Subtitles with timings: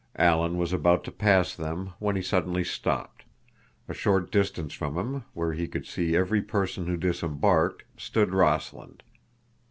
[0.17, 3.21] Alan was about to pass them when he suddenly stopped.
[3.87, 9.03] A short distance from him, where he could see every person who disembarked, stood Rossland.